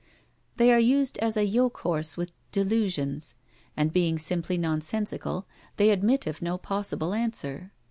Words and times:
They 0.57 0.73
are 0.73 0.79
used 0.79 1.19
as 1.19 1.37
a 1.37 1.45
yoke 1.45 1.77
horse 1.77 2.17
with 2.17 2.31
'delusions;' 2.51 3.35
and 3.77 3.93
being 3.93 4.17
simply 4.17 4.57
nonsensical, 4.57 5.45
they 5.77 5.91
admit 5.91 6.25
of 6.25 6.41
no 6.41 6.57
possible 6.57 7.13
answer. 7.13 7.71